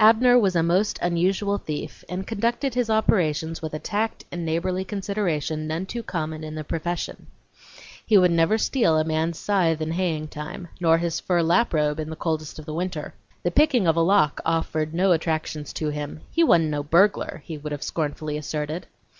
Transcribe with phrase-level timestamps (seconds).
[0.00, 4.84] Abner was a most unusual thief, and conducted his operations with a tact and neighborly
[4.84, 7.28] consideration none too common in the profession.
[8.04, 12.00] He would never steal a man's scythe in haying time, nor his fur lap robe
[12.00, 13.14] in the coldest of the winter.
[13.44, 17.56] The picking of a lock offered no attractions to him; "he wa'n't no burglar," he
[17.56, 18.88] would have scornfully asserted.